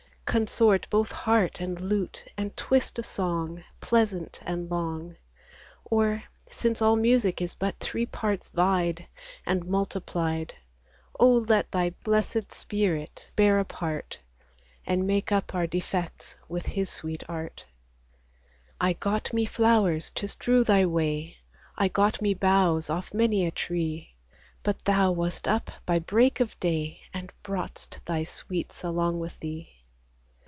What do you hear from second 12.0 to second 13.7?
blessed Spirit bear a